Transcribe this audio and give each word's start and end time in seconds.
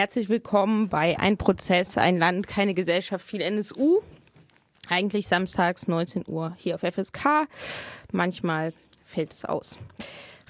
Herzlich 0.00 0.30
willkommen 0.30 0.88
bei 0.88 1.18
Ein 1.18 1.36
Prozess, 1.36 1.98
ein 1.98 2.16
Land, 2.16 2.48
keine 2.48 2.72
Gesellschaft, 2.72 3.22
viel 3.22 3.42
NSU. 3.42 4.00
Eigentlich 4.88 5.28
samstags 5.28 5.88
19 5.88 6.24
Uhr 6.26 6.56
hier 6.56 6.76
auf 6.76 6.80
FSK. 6.80 7.46
Manchmal 8.10 8.72
fällt 9.04 9.34
es 9.34 9.44
aus. 9.44 9.78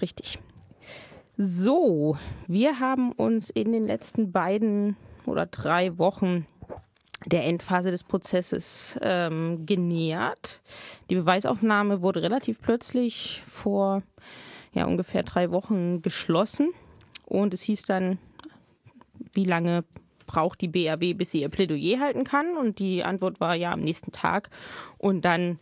Richtig. 0.01 0.39
So, 1.37 2.17
wir 2.47 2.79
haben 2.79 3.11
uns 3.11 3.51
in 3.51 3.73
den 3.73 3.87
letzten 3.87 4.31
beiden 4.31 4.97
oder 5.27 5.47
drei 5.47 5.99
Wochen 5.99 6.47
der 7.27 7.45
Endphase 7.45 7.91
des 7.91 8.05
Prozesses 8.05 9.01
ähm, 9.03 9.67
genähert. 9.67 10.63
Die 11.11 11.17
Beweisaufnahme 11.17 12.03
wurde 12.03 12.23
relativ 12.23 12.63
plötzlich 12.63 13.43
vor 13.49 14.05
ja, 14.73 14.85
ungefähr 14.85 15.25
drei 15.25 15.51
Wochen 15.51 16.03
geschlossen. 16.03 16.71
Und 17.27 17.53
es 17.53 17.63
hieß 17.63 17.83
dann, 17.83 18.19
wie 19.35 19.45
lange 19.45 19.85
braucht 20.27 20.61
die 20.61 20.69
BAW, 20.69 21.15
bis 21.15 21.33
sie 21.33 21.41
ihr 21.41 21.49
Plädoyer 21.49 22.01
halten 22.01 22.25
kann? 22.25 22.57
Und 22.57 22.79
die 22.79 23.03
Antwort 23.03 23.41
war 23.41 23.55
ja 23.55 23.73
am 23.73 23.81
nächsten 23.81 24.13
Tag. 24.13 24.51
Und 24.99 25.25
dann 25.25 25.59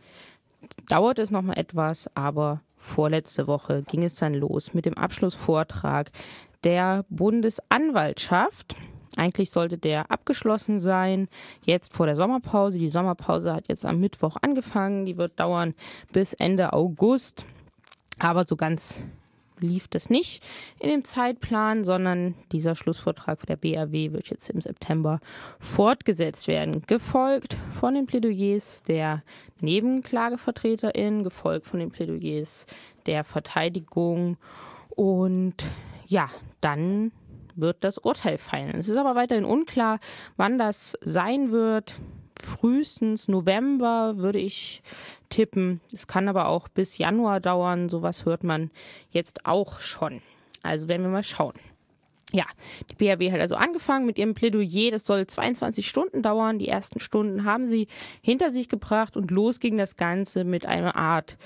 dauert 0.89 1.19
es 1.19 1.31
noch 1.31 1.43
mal 1.43 1.57
etwas, 1.57 2.11
aber 2.15 2.61
vorletzte 2.77 3.47
Woche 3.47 3.83
ging 3.83 4.05
es 4.05 4.17
dann 4.17 4.35
los 4.35 4.75
mit 4.75 4.87
dem 4.87 4.95
Abschlussvortrag 4.95 6.11
der 6.65 7.05
Bundesanwaltschaft. 7.09 8.77
Eigentlich 9.17 9.51
sollte 9.51 9.79
der 9.79 10.11
abgeschlossen 10.11 10.79
sein, 10.79 11.29
jetzt 11.65 11.93
vor 11.93 12.07
der 12.07 12.17
Sommerpause. 12.17 12.79
Die 12.79 12.89
Sommerpause 12.89 13.53
hat 13.53 13.69
jetzt 13.69 13.85
am 13.85 13.99
Mittwoch 13.99 14.37
angefangen. 14.43 15.07
Die 15.07 15.17
wird 15.17 15.41
dauern 15.41 15.75
bis 16.13 16.35
Ende 16.35 16.73
August. 16.73 17.45
Aber 18.21 18.45
so 18.47 18.55
ganz 18.55 19.09
lief 19.61 19.89
das 19.89 20.11
nicht 20.11 20.43
in 20.79 20.91
dem 20.91 21.05
Zeitplan, 21.05 21.85
sondern 21.85 22.35
dieser 22.53 22.75
Schlussvortrag 22.75 23.47
der 23.47 23.57
BAW 23.57 24.13
wird 24.13 24.29
jetzt 24.29 24.51
im 24.51 24.61
September 24.61 25.21
fortgesetzt 25.59 26.49
werden. 26.49 26.83
Gefolgt 26.87 27.57
von 27.71 27.95
den 27.95 28.07
Plädoyers 28.07 28.83
der 28.83 29.23
Nebenklagevertreterin, 29.61 31.25
gefolgt 31.25 31.67
von 31.67 31.81
den 31.81 31.91
Plädoyers 31.91 32.67
der 33.07 33.25
Verteidigung 33.25 34.37
und 34.91 35.65
ja, 36.07 36.31
dann 36.61 37.13
wird 37.55 37.85
das 37.85 37.99
Urteil 37.99 38.39
fallen. 38.39 38.77
Es 38.79 38.89
ist 38.89 38.97
aber 38.97 39.15
weiterhin 39.15 39.45
unklar, 39.45 39.99
wann 40.37 40.59
das 40.59 40.97
sein 41.03 41.51
wird. 41.51 42.01
Frühestens 42.39 43.29
November 43.29 44.17
würde 44.17 44.39
ich 44.39 44.83
tippen. 45.29 45.81
Es 45.93 46.07
kann 46.07 46.29
aber 46.29 46.49
auch 46.49 46.69
bis 46.69 46.99
Januar 46.99 47.41
dauern. 47.41 47.89
Sowas 47.89 48.25
hört 48.25 48.45
man 48.45 48.71
jetzt 49.11 49.47
auch 49.47 49.81
schon. 49.81 50.23
Also 50.63 50.89
werden 50.89 51.03
wir 51.03 51.11
mal 51.11 51.23
schauen. 51.23 51.55
Ja, 52.31 52.45
die 52.91 52.95
BHW 52.95 53.33
hat 53.33 53.41
also 53.41 53.55
angefangen 53.55 54.05
mit 54.05 54.19
ihrem 54.19 54.35
Plädoyer. 54.35 54.91
Das 54.91 55.07
soll 55.07 55.27
22 55.27 55.89
Stunden 55.89 56.23
dauern. 56.23 56.59
Die 56.59 56.69
ersten 56.69 57.01
Stunden 57.01 57.45
haben 57.45 57.67
sie 57.67 57.89
hinter 58.21 58.51
sich 58.51 58.69
gebracht 58.69 59.17
und 59.17 59.31
los 59.31 59.61
ging 59.61 59.79
das 59.79 59.97
Ganze 59.97 60.45
mit 60.45 60.67
einer 60.67 60.95
Art 60.95 61.39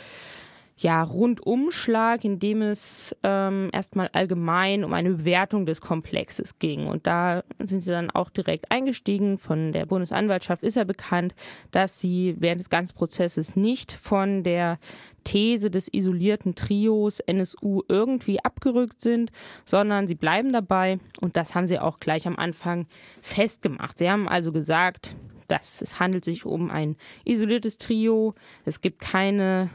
ja, 0.82 1.02
Rundumschlag, 1.02 2.24
in 2.24 2.40
dem 2.40 2.60
es 2.60 3.14
ähm, 3.22 3.70
erstmal 3.72 4.08
allgemein 4.08 4.82
um 4.82 4.92
eine 4.92 5.10
Bewertung 5.10 5.64
des 5.64 5.80
Komplexes 5.80 6.58
ging. 6.58 6.88
Und 6.88 7.06
da 7.06 7.44
sind 7.60 7.82
sie 7.82 7.92
dann 7.92 8.10
auch 8.10 8.30
direkt 8.30 8.70
eingestiegen. 8.72 9.38
Von 9.38 9.72
der 9.72 9.86
Bundesanwaltschaft 9.86 10.64
ist 10.64 10.74
ja 10.74 10.84
bekannt, 10.84 11.34
dass 11.70 12.00
sie 12.00 12.34
während 12.38 12.60
des 12.60 12.68
ganzen 12.68 12.96
Prozesses 12.96 13.54
nicht 13.54 13.92
von 13.92 14.42
der 14.42 14.78
These 15.22 15.70
des 15.70 15.92
isolierten 15.92 16.56
Trios 16.56 17.20
NSU 17.20 17.82
irgendwie 17.88 18.44
abgerückt 18.44 19.00
sind, 19.00 19.30
sondern 19.64 20.08
sie 20.08 20.16
bleiben 20.16 20.52
dabei. 20.52 20.98
Und 21.20 21.36
das 21.36 21.54
haben 21.54 21.68
sie 21.68 21.78
auch 21.78 22.00
gleich 22.00 22.26
am 22.26 22.36
Anfang 22.36 22.86
festgemacht. 23.20 23.98
Sie 23.98 24.10
haben 24.10 24.28
also 24.28 24.50
gesagt, 24.50 25.14
dass 25.46 25.80
es 25.80 26.00
handelt 26.00 26.24
sich 26.24 26.44
um 26.44 26.70
ein 26.70 26.96
isoliertes 27.24 27.78
Trio. 27.78 28.34
Es 28.64 28.80
gibt 28.80 29.00
keine 29.00 29.70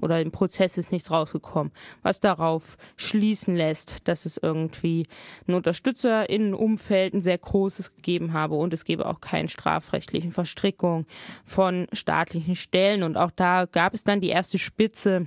oder 0.00 0.20
im 0.20 0.30
Prozess 0.30 0.78
ist 0.78 0.92
nichts 0.92 1.10
rausgekommen, 1.10 1.72
was 2.02 2.20
darauf 2.20 2.76
schließen 2.96 3.56
lässt, 3.56 4.06
dass 4.08 4.26
es 4.26 4.36
irgendwie 4.36 5.06
ein 5.46 5.54
Unterstützerinnenumfeld 5.54 7.14
ein 7.14 7.22
sehr 7.22 7.38
großes 7.38 7.96
gegeben 7.96 8.32
habe 8.32 8.54
und 8.54 8.72
es 8.72 8.84
gebe 8.84 9.06
auch 9.06 9.20
keine 9.20 9.48
strafrechtlichen 9.48 10.32
Verstrickungen 10.32 11.06
von 11.44 11.86
staatlichen 11.92 12.56
Stellen. 12.56 13.02
Und 13.02 13.16
auch 13.16 13.30
da 13.30 13.66
gab 13.66 13.94
es 13.94 14.04
dann 14.04 14.20
die 14.20 14.28
erste 14.28 14.58
Spitze 14.58 15.26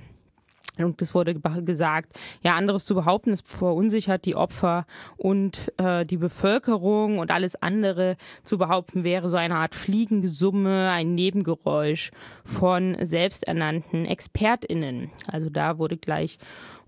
und 0.84 1.00
es 1.02 1.14
wurde 1.14 1.34
gesagt, 1.34 2.18
ja, 2.42 2.54
anderes 2.54 2.84
zu 2.84 2.94
behaupten, 2.94 3.32
es 3.32 3.42
verunsichert 3.42 4.24
die 4.24 4.34
Opfer 4.34 4.86
und 5.16 5.72
äh, 5.78 6.04
die 6.04 6.16
Bevölkerung 6.16 7.18
und 7.18 7.30
alles 7.30 7.60
andere 7.60 8.16
zu 8.44 8.58
behaupten 8.58 9.04
wäre 9.04 9.28
so 9.28 9.36
eine 9.36 9.56
Art 9.56 9.74
Fliegengesumme, 9.74 10.90
ein 10.90 11.14
Nebengeräusch 11.14 12.10
von 12.44 12.96
selbsternannten 13.00 14.06
ExpertInnen. 14.06 15.10
Also 15.30 15.50
da 15.50 15.78
wurde 15.78 15.96
gleich 15.96 16.38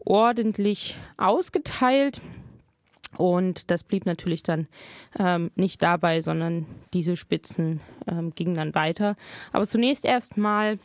ordentlich 0.05 0.99
ausgeteilt. 1.17 2.21
Und 3.19 3.71
das 3.71 3.85
blieb 3.85 4.07
natürlich 4.07 4.43
dann 4.43 4.69
ähm, 5.19 5.51
nicht 5.55 5.83
dabei, 5.83 6.23
sondern 6.23 6.67
diese 6.95 7.17
Spitzen 7.17 7.81
ähm, 8.07 8.35
gingen 8.35 8.55
dann 8.55 8.75
weiter. 8.75 9.17
Aber 9.53 9.67
zunächst 9.67 10.07
erstmal 10.07 10.79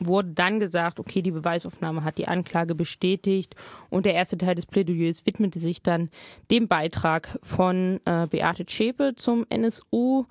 wurde 0.00 0.30
dann 0.30 0.60
gesagt, 0.60 1.00
okay, 1.00 1.22
die 1.22 1.30
Beweisaufnahme 1.30 2.04
hat 2.04 2.18
die 2.18 2.28
Anklage 2.28 2.74
bestätigt 2.74 3.54
und 3.90 4.06
der 4.06 4.14
erste 4.14 4.38
Teil 4.38 4.54
des 4.54 4.66
Plädoyers 4.66 5.26
widmete 5.26 5.58
sich 5.58 5.82
dann 5.82 6.10
dem 6.50 6.68
Beitrag 6.68 7.38
von 7.42 8.00
äh, 8.04 8.26
Beate 8.26 8.66
Zschäpe 8.66 9.14
zum 9.16 9.46
NSU 9.48 10.24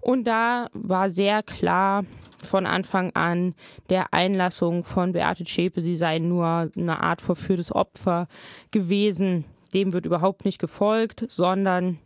und 0.00 0.24
da 0.24 0.68
war 0.74 1.08
sehr 1.08 1.42
klar 1.42 2.04
von 2.44 2.66
Anfang 2.66 3.10
an 3.14 3.54
der 3.88 4.12
Einlassung 4.12 4.84
von 4.84 5.12
Beate 5.12 5.44
Zschäpe, 5.44 5.80
sie 5.80 5.96
sei 5.96 6.18
nur 6.18 6.70
eine 6.76 7.02
Art 7.02 7.22
verführtes 7.22 7.74
Opfer 7.74 8.28
gewesen. 8.70 9.46
Dem 9.72 9.92
wird 9.94 10.04
überhaupt 10.04 10.44
nicht 10.44 10.58
gefolgt, 10.58 11.24
sondern 11.28 11.98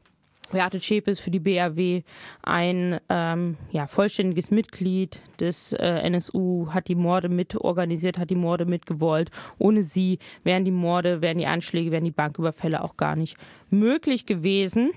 Beate 0.51 0.81
Zschäpe 0.81 1.11
ist 1.11 1.21
für 1.21 1.31
die 1.31 1.41
BRW 1.41 2.03
ein 2.43 3.01
ähm, 3.09 3.57
ja, 3.71 3.87
vollständiges 3.87 4.51
Mitglied 4.51 5.21
des 5.41 5.73
äh, 5.73 6.01
NSU, 6.09 6.69
hat 6.71 6.89
die 6.89 6.95
Morde 6.95 7.29
mitorganisiert, 7.29 8.19
hat 8.19 8.31
die 8.31 8.35
Morde 8.35 8.65
mitgewollt. 8.65 9.31
Ohne 9.59 9.83
sie 9.83 10.19
wären 10.45 10.65
die 10.65 10.71
Morde, 10.71 11.21
wären 11.21 11.39
die 11.39 11.47
Anschläge, 11.47 11.91
wären 11.91 12.05
die 12.05 12.11
Banküberfälle 12.11 12.83
auch 12.83 12.97
gar 12.97 13.17
nicht 13.17 13.37
möglich 13.71 14.27
gewesen. 14.27 14.91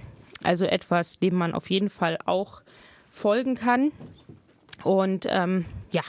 Also 0.43 0.65
etwas, 0.65 1.19
dem 1.19 1.35
man 1.35 1.53
auf 1.53 1.69
jeden 1.69 1.89
Fall 1.89 2.17
auch 2.25 2.61
folgen 3.11 3.55
kann. 3.55 3.91
Und 4.83 5.27
ähm, 5.29 5.65
ja, 5.91 6.01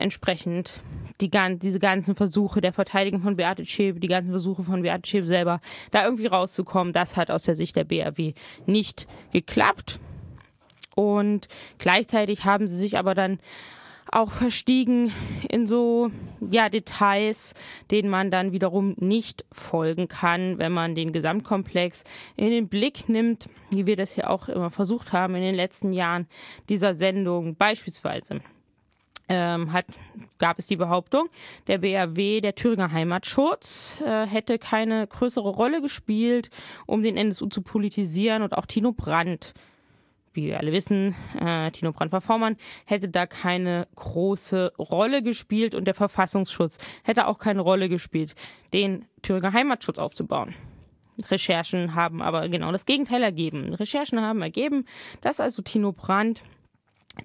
entsprechend 0.00 0.82
die, 1.20 1.30
diese 1.58 1.78
ganzen 1.78 2.14
Versuche 2.14 2.60
der 2.60 2.72
Verteidigung 2.72 3.20
von 3.20 3.36
Beate 3.36 3.64
Schäbe, 3.66 4.00
die 4.00 4.08
ganzen 4.08 4.30
Versuche 4.30 4.62
von 4.62 4.82
Beate 4.82 5.08
Schäbe 5.08 5.26
selber, 5.26 5.58
da 5.90 6.04
irgendwie 6.04 6.26
rauszukommen, 6.26 6.92
das 6.92 7.16
hat 7.16 7.30
aus 7.30 7.44
der 7.44 7.56
Sicht 7.56 7.76
der 7.76 7.84
BRW 7.84 8.34
nicht 8.66 9.06
geklappt. 9.32 10.00
Und 10.94 11.48
gleichzeitig 11.78 12.44
haben 12.44 12.68
sie 12.68 12.76
sich 12.76 12.98
aber 12.98 13.14
dann 13.14 13.38
auch 14.12 14.32
verstiegen 14.32 15.12
in 15.48 15.66
so 15.66 16.10
ja, 16.50 16.68
Details, 16.68 17.54
denen 17.90 18.08
man 18.08 18.30
dann 18.30 18.52
wiederum 18.52 18.94
nicht 18.98 19.44
folgen 19.52 20.08
kann, 20.08 20.58
wenn 20.58 20.72
man 20.72 20.94
den 20.94 21.12
Gesamtkomplex 21.12 22.04
in 22.36 22.50
den 22.50 22.68
Blick 22.68 23.08
nimmt, 23.08 23.48
wie 23.72 23.86
wir 23.86 23.96
das 23.96 24.16
ja 24.16 24.28
auch 24.28 24.48
immer 24.48 24.70
versucht 24.70 25.12
haben 25.12 25.36
in 25.36 25.42
den 25.42 25.54
letzten 25.54 25.92
Jahren 25.92 26.26
dieser 26.68 26.94
Sendung 26.94 27.54
beispielsweise 27.54 28.40
ähm, 29.30 29.72
hat, 29.72 29.86
gab 30.38 30.58
es 30.58 30.66
die 30.66 30.76
Behauptung, 30.76 31.28
der 31.68 31.78
BRW, 31.78 32.40
der 32.40 32.56
Thüringer 32.56 32.90
Heimatschutz, 32.90 33.94
äh, 34.04 34.26
hätte 34.26 34.58
keine 34.58 35.06
größere 35.06 35.48
Rolle 35.48 35.80
gespielt, 35.80 36.50
um 36.84 37.02
den 37.02 37.16
NSU 37.16 37.46
zu 37.46 37.62
politisieren 37.62 38.42
und 38.42 38.58
auch 38.58 38.66
Tino 38.66 38.92
Brandt, 38.92 39.54
wie 40.32 40.46
wir 40.46 40.58
alle 40.58 40.72
wissen, 40.72 41.14
äh, 41.40 41.70
Tino 41.70 41.92
Brandt 41.92 42.12
war 42.12 42.20
Vormann, 42.20 42.56
hätte 42.86 43.08
da 43.08 43.26
keine 43.26 43.86
große 43.94 44.72
Rolle 44.78 45.22
gespielt 45.22 45.76
und 45.76 45.84
der 45.84 45.94
Verfassungsschutz 45.94 46.78
hätte 47.04 47.28
auch 47.28 47.38
keine 47.38 47.60
Rolle 47.60 47.88
gespielt, 47.88 48.34
den 48.72 49.06
Thüringer 49.22 49.52
Heimatschutz 49.52 50.00
aufzubauen. 50.00 50.54
Recherchen 51.30 51.94
haben 51.94 52.20
aber 52.20 52.48
genau 52.48 52.72
das 52.72 52.86
Gegenteil 52.86 53.22
ergeben. 53.22 53.74
Recherchen 53.74 54.20
haben 54.20 54.42
ergeben, 54.42 54.86
dass 55.20 55.38
also 55.38 55.62
Tino 55.62 55.92
Brandt 55.92 56.42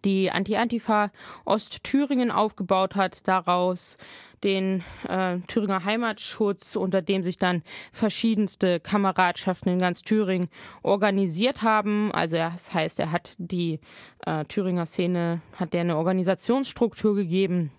die 0.04 0.32
Anti-Antifa 0.32 1.12
Ostthüringen 1.46 2.32
aufgebaut 2.32 2.96
hat, 2.96 3.28
daraus 3.28 3.98
den 4.44 4.84
äh, 5.08 5.40
Thüringer 5.48 5.86
Heimatschutz, 5.86 6.76
unter 6.76 7.02
dem 7.02 7.24
sich 7.24 7.38
dann 7.38 7.64
verschiedenste 7.92 8.80
Kameradschaften 8.80 9.70
in 9.70 9.80
ganz 9.80 10.02
Thüringen 10.02 10.50
organisiert 10.84 11.62
haben. 11.62 12.12
Also 12.12 12.38
das 12.38 12.74
heißt, 12.74 13.00
er 13.00 13.12
hat 13.12 13.36
die 13.38 13.80
äh, 14.26 14.46
Thüringer 14.46 14.86
Szene, 14.86 15.42
hat 15.54 15.74
der 15.74 15.82
eine 15.82 15.98
Organisationsstruktur 15.98 17.16
gegeben 17.16 17.72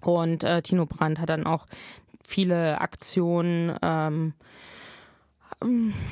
und 0.00 0.44
äh, 0.44 0.62
Tino 0.62 0.86
Brandt 0.86 1.18
hat 1.18 1.28
dann 1.28 1.46
auch 1.46 1.66
viele 2.24 2.80
Aktionen 2.80 3.76
ähm, 3.82 4.34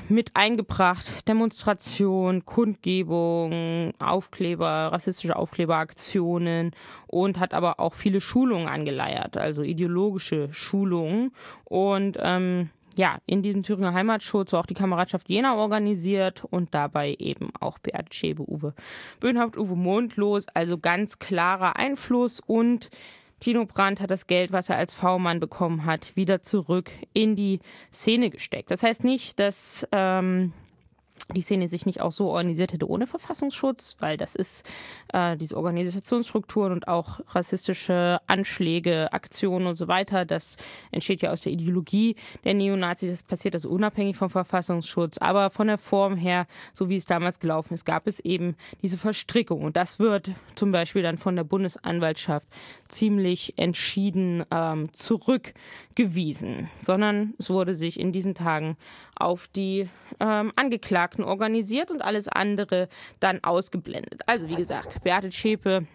mit 0.08 0.34
eingebracht. 0.34 1.28
Demonstration, 1.28 2.44
Kundgebung, 2.44 3.92
Aufkleber, 3.98 4.90
rassistische 4.92 5.36
Aufkleberaktionen 5.36 6.72
und 7.06 7.38
hat 7.38 7.54
aber 7.54 7.78
auch 7.78 7.94
viele 7.94 8.20
Schulungen 8.20 8.68
angeleiert, 8.68 9.36
also 9.36 9.62
ideologische 9.62 10.52
Schulungen. 10.52 11.32
Und 11.64 12.18
ähm, 12.20 12.70
ja, 12.96 13.18
in 13.26 13.42
diesem 13.42 13.62
Thüringer 13.62 13.92
Heimatschutz 13.92 14.52
war 14.52 14.60
auch 14.60 14.66
die 14.66 14.74
Kameradschaft 14.74 15.28
Jena 15.28 15.56
organisiert 15.56 16.44
und 16.50 16.74
dabei 16.74 17.14
eben 17.18 17.50
auch 17.60 17.78
Beate 17.78 18.14
Schäbe, 18.14 18.42
Uwe 18.42 18.74
Böhnhaupt, 19.20 19.56
Uwe 19.56 19.76
Mondlos, 19.76 20.46
also 20.54 20.78
ganz 20.78 21.18
klarer 21.18 21.76
Einfluss 21.76 22.40
und 22.40 22.90
Tino 23.40 23.66
Brandt 23.66 24.00
hat 24.00 24.10
das 24.10 24.26
Geld, 24.26 24.52
was 24.52 24.68
er 24.68 24.76
als 24.76 24.94
V-Mann 24.94 25.40
bekommen 25.40 25.84
hat, 25.84 26.16
wieder 26.16 26.42
zurück 26.42 26.90
in 27.12 27.36
die 27.36 27.60
Szene 27.92 28.30
gesteckt. 28.30 28.70
Das 28.70 28.82
heißt 28.82 29.04
nicht, 29.04 29.38
dass 29.38 29.86
ähm, 29.92 30.52
die 31.34 31.42
Szene 31.42 31.68
sich 31.68 31.86
nicht 31.86 32.00
auch 32.00 32.12
so 32.12 32.28
organisiert 32.28 32.72
hätte 32.72 32.88
ohne 32.88 33.06
Verfassungsschutz, 33.06 33.96
weil 33.98 34.16
das 34.16 34.36
ist 34.36 34.68
äh, 35.12 35.36
diese 35.36 35.56
Organisationsstrukturen 35.56 36.72
und 36.72 36.88
auch 36.88 37.20
rassistische 37.30 38.20
Anschläge, 38.26 39.12
Aktionen 39.12 39.66
und 39.66 39.76
so 39.76 39.88
weiter, 39.88 40.24
das 40.24 40.56
entsteht 40.92 41.22
ja 41.22 41.32
aus 41.32 41.40
der 41.40 41.52
Ideologie 41.52 42.16
der 42.44 42.54
Neonazis. 42.54 43.10
Das 43.10 43.22
passiert 43.22 43.54
also 43.54 43.68
unabhängig 43.70 44.16
vom 44.16 44.30
Verfassungsschutz. 44.30 45.18
Aber 45.18 45.50
von 45.50 45.66
der 45.66 45.78
Form 45.78 46.16
her, 46.16 46.46
so 46.72 46.88
wie 46.88 46.96
es 46.96 47.06
damals 47.06 47.40
gelaufen 47.40 47.74
ist, 47.74 47.84
gab 47.84 48.06
es 48.06 48.20
eben 48.20 48.56
diese 48.82 48.98
Verstrickung. 48.98 49.62
Und 49.62 49.76
das 49.76 49.98
wird 49.98 50.30
zum 50.54 50.70
Beispiel 50.70 51.02
dann 51.02 51.18
von 51.18 51.36
der 51.36 51.44
Bundesanwaltschaft 51.44 52.46
ziemlich 52.88 53.54
entschieden 53.56 54.44
ähm, 54.50 54.92
zurückgewiesen, 54.92 56.68
sondern 56.82 57.34
es 57.38 57.50
wurde 57.50 57.74
sich 57.74 57.98
in 57.98 58.12
diesen 58.12 58.34
Tagen 58.34 58.76
auf 59.18 59.48
die 59.48 59.88
ähm, 60.20 60.52
Angeklagten 60.56 61.15
organisiert 61.24 61.90
und 61.90 62.02
alles 62.02 62.28
andere 62.28 62.88
dann 63.20 63.42
ausgeblendet. 63.42 64.22
Also 64.26 64.48
wie 64.48 64.56
gesagt, 64.56 65.02
Beate 65.02 65.32
Schäpe, 65.32 65.86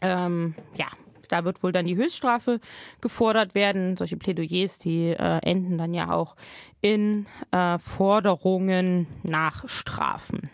ähm, 0.00 0.54
ja, 0.74 0.86
da 1.28 1.44
wird 1.44 1.62
wohl 1.62 1.72
dann 1.72 1.86
die 1.86 1.96
Höchststrafe 1.96 2.60
gefordert 3.00 3.54
werden. 3.54 3.96
Solche 3.96 4.16
Plädoyers, 4.16 4.78
die 4.78 5.10
äh, 5.10 5.38
enden 5.42 5.78
dann 5.78 5.94
ja 5.94 6.12
auch 6.12 6.36
in 6.80 7.26
äh, 7.52 7.78
Forderungen 7.78 9.06
nach 9.22 9.68
Strafen. 9.68 10.50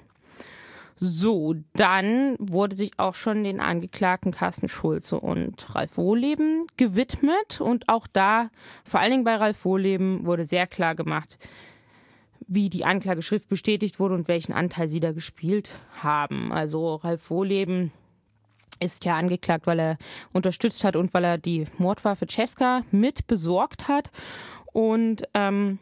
So, 0.98 1.54
dann 1.74 2.36
wurde 2.38 2.74
sich 2.74 2.98
auch 2.98 3.14
schon 3.14 3.44
den 3.44 3.60
Angeklagten 3.60 4.32
Carsten 4.32 4.68
Schulze 4.68 5.20
und 5.20 5.74
Ralf 5.74 5.98
Wohleben 5.98 6.66
gewidmet. 6.78 7.60
Und 7.60 7.90
auch 7.90 8.06
da, 8.06 8.48
vor 8.84 9.00
allen 9.00 9.10
Dingen 9.10 9.24
bei 9.24 9.36
Ralf 9.36 9.66
Wohleben, 9.66 10.24
wurde 10.24 10.46
sehr 10.46 10.66
klar 10.66 10.94
gemacht, 10.94 11.38
wie 12.46 12.70
die 12.70 12.84
Anklageschrift 12.84 13.48
bestätigt 13.48 13.98
wurde 13.98 14.14
und 14.14 14.28
welchen 14.28 14.52
Anteil 14.52 14.88
sie 14.88 15.00
da 15.00 15.12
gespielt 15.12 15.70
haben. 16.02 16.52
Also 16.52 16.96
Ralf 16.96 17.30
Wohleben 17.30 17.92
ist 18.78 19.04
ja 19.04 19.16
angeklagt, 19.16 19.66
weil 19.66 19.80
er 19.80 19.98
unterstützt 20.32 20.84
hat 20.84 20.96
und 20.96 21.12
weil 21.14 21.24
er 21.24 21.38
die 21.38 21.66
Mordwaffe 21.78 22.26
Cesca 22.28 22.82
mit 22.90 23.26
besorgt 23.26 23.88
hat. 23.88 24.10
Und 24.72 25.24
ähm, 25.34 25.78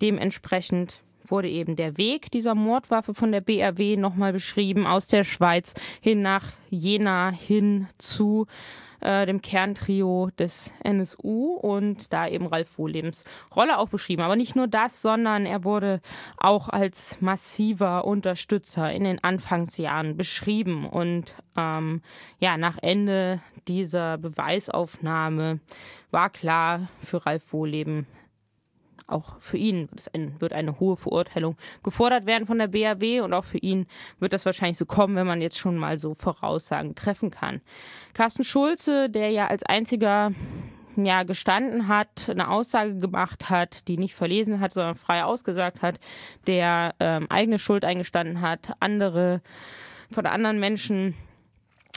dementsprechend 0.00 1.02
wurde 1.24 1.48
eben 1.48 1.76
der 1.76 1.96
Weg 1.96 2.30
dieser 2.30 2.54
Mordwaffe 2.54 3.14
von 3.14 3.32
der 3.32 3.40
BRW 3.40 3.96
nochmal 3.96 4.32
beschrieben, 4.32 4.86
aus 4.86 5.06
der 5.06 5.24
Schweiz 5.24 5.74
hin 6.00 6.20
nach 6.20 6.52
Jena 6.68 7.30
hin 7.30 7.86
zu 7.98 8.46
äh, 9.02 9.26
dem 9.26 9.42
Kerntrio 9.42 10.30
des 10.38 10.72
NSU 10.82 11.54
und 11.54 12.12
da 12.12 12.26
eben 12.26 12.46
Ralf 12.46 12.78
Wohlebens 12.78 13.24
Rolle 13.54 13.78
auch 13.78 13.88
beschrieben. 13.88 14.22
Aber 14.22 14.36
nicht 14.36 14.56
nur 14.56 14.68
das, 14.68 15.02
sondern 15.02 15.46
er 15.46 15.64
wurde 15.64 16.00
auch 16.38 16.68
als 16.68 17.20
massiver 17.20 18.04
Unterstützer 18.04 18.92
in 18.92 19.04
den 19.04 19.22
Anfangsjahren 19.22 20.16
beschrieben. 20.16 20.86
Und 20.86 21.36
ähm, 21.56 22.02
ja, 22.38 22.56
nach 22.56 22.78
Ende 22.80 23.40
dieser 23.68 24.18
Beweisaufnahme 24.18 25.60
war 26.10 26.30
klar 26.30 26.88
für 27.04 27.24
Ralf 27.26 27.52
Wohleben, 27.52 28.06
auch 29.12 29.38
für 29.40 29.56
ihn 29.56 29.88
wird 30.38 30.52
eine 30.52 30.80
hohe 30.80 30.96
Verurteilung 30.96 31.56
gefordert 31.82 32.26
werden 32.26 32.46
von 32.46 32.58
der 32.58 32.68
BAW 32.68 33.20
und 33.20 33.32
auch 33.34 33.44
für 33.44 33.58
ihn 33.58 33.86
wird 34.18 34.32
das 34.32 34.46
wahrscheinlich 34.46 34.78
so 34.78 34.86
kommen, 34.86 35.16
wenn 35.16 35.26
man 35.26 35.40
jetzt 35.42 35.58
schon 35.58 35.76
mal 35.76 35.98
so 35.98 36.14
Voraussagen 36.14 36.94
treffen 36.94 37.30
kann. 37.30 37.60
Carsten 38.14 38.44
Schulze, 38.44 39.08
der 39.08 39.30
ja 39.30 39.46
als 39.46 39.62
einziger 39.62 40.32
ja, 40.96 41.22
gestanden 41.22 41.88
hat, 41.88 42.28
eine 42.28 42.48
Aussage 42.48 42.98
gemacht 42.98 43.50
hat, 43.50 43.88
die 43.88 43.96
nicht 43.96 44.14
verlesen 44.14 44.60
hat, 44.60 44.72
sondern 44.72 44.94
frei 44.94 45.24
ausgesagt 45.24 45.82
hat, 45.82 45.98
der 46.46 46.94
ähm, 47.00 47.26
eigene 47.30 47.58
Schuld 47.58 47.84
eingestanden 47.84 48.40
hat, 48.40 48.72
andere 48.80 49.40
von 50.10 50.26
anderen 50.26 50.60
Menschen 50.60 51.14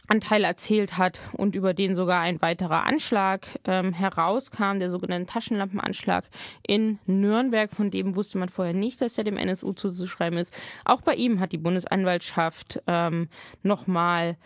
Anteil 0.07 0.44
erzählt 0.44 0.98
hat 0.98 1.19
und 1.34 1.56
über 1.56 1.74
den 1.74 1.96
sogar 1.96 2.22
ein 2.22 2.42
weiterer 2.42 2.86
Anschlag 2.86 3.48
ähm, 3.66 3.94
herauskam, 3.94 4.80
der 4.80 4.90
sogenannte 4.90 5.31
Taschenlampenanschlag 5.31 6.25
in 6.66 7.00
Nürnberg. 7.06 7.72
Von 7.72 7.92
dem 7.92 8.16
wusste 8.16 8.38
man 8.38 8.50
vorher 8.50 8.74
nicht, 8.74 9.02
dass 9.02 9.18
er 9.18 9.24
dem 9.24 9.38
NSU 9.38 9.74
zuzuschreiben 9.74 10.38
ist. 10.40 10.54
Auch 10.84 11.02
bei 11.02 11.16
ihm 11.16 11.40
hat 11.40 11.52
die 11.52 11.57
Bundesanwaltschaft 11.57 12.81
ähm, 12.88 13.30
nochmal 13.63 14.38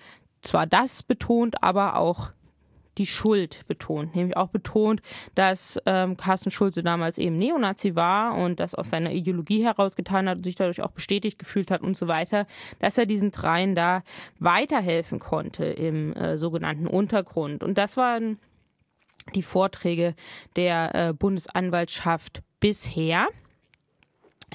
zwar 0.42 0.66
das 0.66 1.04
betont, 1.04 1.64
aber 1.64 1.96
auch 1.96 2.32
die 3.00 3.06
Schuld 3.06 3.66
betont. 3.68 4.16
Nämlich 4.16 4.38
auch 4.38 4.50
betont, 4.50 5.02
dass 5.36 5.80
ähm, 5.86 6.18
Carsten 6.18 6.52
Schulze 6.52 6.84
damals 6.84 7.18
eben 7.18 7.38
Neonazi 7.38 7.96
war 7.96 8.36
und 8.36 8.60
das 8.60 8.76
aus 8.76 8.90
seiner 8.90 9.12
Ideologie 9.12 9.64
herausgetan 9.64 10.30
hat 10.30 10.38
und 10.38 10.44
sich 10.44 10.56
dadurch 10.56 10.82
auch 10.82 10.92
bestätigt 10.92 11.40
gefühlt 11.40 11.72
hat 11.72 11.82
und 11.82 11.98
so 11.98 12.08
weiter, 12.08 12.46
dass 12.80 12.98
er 12.98 13.06
diesen 13.06 13.32
dreien 13.32 13.74
da 13.74 14.04
weiterhelfen 14.40 15.20
konnte 15.20 15.66
im 15.66 16.14
äh, 16.14 16.38
sogenannten 16.38 16.88
Untergrund. 16.88 17.64
Und 17.64 17.78
das 17.78 17.98
waren 17.98 18.38
die 19.36 19.44
Vorträge 19.44 20.16
der 20.56 20.96
äh, 20.96 21.14
Bundesanwaltschaft 21.14 22.42
bisher, 22.60 23.28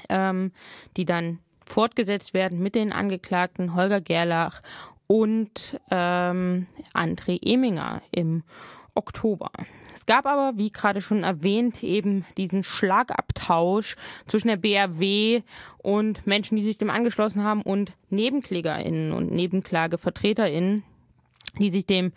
ähm, 0.09 0.51
die 0.97 1.05
dann 1.05 1.39
fortgesetzt 1.65 2.33
werden 2.33 2.59
mit 2.59 2.75
den 2.75 2.93
Angeklagten 2.93 3.75
Holger 3.75 4.01
Gerlach 4.01 4.61
und 5.07 5.79
ähm, 5.91 6.67
André 6.93 7.39
Eminger 7.41 8.01
im 8.11 8.43
Oktober. 8.95 9.51
Es 9.93 10.05
gab 10.05 10.25
aber, 10.25 10.57
wie 10.57 10.71
gerade 10.71 11.01
schon 11.01 11.23
erwähnt, 11.23 11.83
eben 11.83 12.25
diesen 12.37 12.63
Schlagabtausch 12.63 13.97
zwischen 14.25 14.47
der 14.47 14.57
BRW 14.57 15.41
und 15.77 16.25
Menschen, 16.25 16.55
die 16.55 16.63
sich 16.63 16.77
dem 16.77 16.89
angeschlossen 16.89 17.43
haben 17.43 17.61
und 17.61 17.93
NebenklägerInnen 18.09 19.11
und 19.11 19.31
NebenklagevertreterInnen, 19.31 20.83
die 21.59 21.69
sich 21.69 21.85
dem 21.85 22.13